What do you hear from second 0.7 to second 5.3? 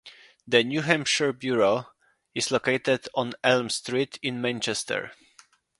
Hampshire Bureau" is located on Elm Street in Manchester.